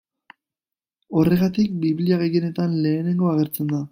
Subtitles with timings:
[1.19, 3.87] Horregatik Biblia gehienetan lehenengo agertzen da.